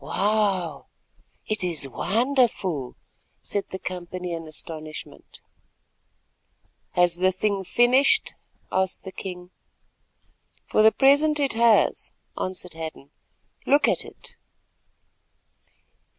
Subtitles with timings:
[0.03, 0.87] "Wow,
[1.45, 2.95] it is wonderful!"
[3.43, 5.41] said the company in astonishment.
[6.93, 8.33] "Has the thing finished?"
[8.71, 9.51] asked the king.
[10.65, 13.11] "For the present it has," answered Hadden.
[13.67, 14.37] "Look at it."